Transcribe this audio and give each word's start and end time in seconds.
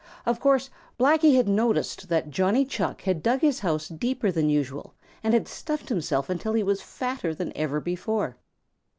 Of 0.25 0.39
course, 0.39 0.71
Blacky 0.99 1.35
had 1.35 1.47
noticed 1.47 2.09
that 2.09 2.31
Johnny 2.31 2.65
Chuck 2.65 3.01
had 3.03 3.21
dug 3.21 3.41
his 3.41 3.59
house 3.59 3.87
deeper 3.87 4.31
than 4.31 4.49
usual 4.49 4.95
and 5.23 5.31
had 5.35 5.47
stuffed 5.47 5.89
himself 5.89 6.27
until 6.27 6.53
he 6.53 6.63
was 6.63 6.81
fatter 6.81 7.35
than 7.35 7.55
ever 7.55 7.79
before. 7.79 8.37